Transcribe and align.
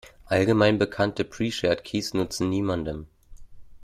Allgemein 0.25 0.79
bekannte 0.79 1.23
Pre-shared 1.23 1.83
keys 1.83 2.15
nutzen 2.15 2.49
niemandem. 2.49 3.05